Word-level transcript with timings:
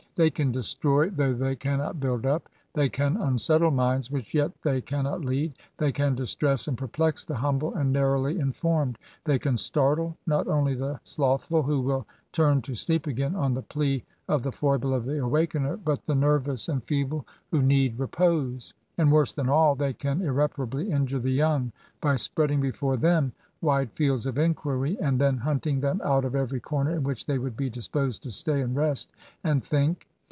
They 0.15 0.29
can 0.29 0.51
destroy, 0.51 1.09
though 1.09 1.33
they 1.33 1.55
cannot 1.55 2.01
build 2.01 2.25
up. 2.25 2.49
They 2.73 2.89
can 2.89 3.15
unsettle 3.15 3.71
minds 3.71 4.11
which 4.11 4.33
yet 4.35 4.51
they 4.61 4.81
cannot 4.81 5.23
lead. 5.23 5.53
They 5.77 5.93
can 5.93 6.15
distress 6.15 6.67
and 6.67 6.77
perplex 6.77 7.23
the 7.23 7.37
humble 7.37 7.73
and 7.75 7.93
narrowly 7.93 8.37
informed; 8.37 8.99
—they 9.23 9.39
can 9.39 9.55
starde, 9.55 10.13
not 10.27 10.49
only 10.49 10.75
the 10.75 10.99
slothful, 11.05 11.63
(who 11.63 11.79
will 11.79 12.05
turn 12.33 12.61
to 12.63 12.75
sleep 12.75 13.07
again, 13.07 13.35
on 13.35 13.53
the 13.53 13.61
plea 13.63 14.03
of 14.27 14.43
the 14.43 14.51
foible 14.51 14.93
of 14.93 15.05
the 15.05 15.17
awakener) 15.23 15.77
but 15.77 16.05
the 16.05 16.13
nervous 16.13 16.67
and 16.67 16.83
feeble 16.83 17.25
who 17.49 17.61
need 17.61 17.97
repose; 17.97 18.73
and, 18.97 19.13
worse 19.13 19.31
than 19.31 19.47
all, 19.49 19.75
they 19.75 19.93
can 19.93 20.21
irreparably 20.21 20.91
injure 20.91 21.19
the 21.19 21.31
young, 21.31 21.71
by 22.01 22.17
spreading 22.17 22.59
before 22.59 22.97
them 22.97 23.31
wide 23.61 23.91
fields 23.93 24.25
of 24.25 24.37
inquiry, 24.37 24.97
and 25.01 25.19
then 25.19 25.37
hunting 25.37 25.79
them 25.81 25.99
out 26.03 26.25
of 26.25 26.35
every 26.35 26.59
corner 26.59 26.91
in 26.95 27.03
which 27.03 27.25
they 27.25 27.37
would 27.39 27.55
be 27.57 27.69
disposed 27.71 28.21
to 28.21 28.29
stay, 28.31 28.59
and 28.61 28.75
rest, 28.75 29.09
and 29.43 29.63
think. 29.63 30.07